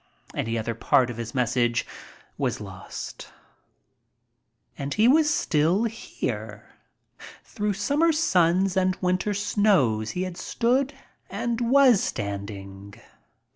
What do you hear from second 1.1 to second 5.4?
of his message was lost. And he was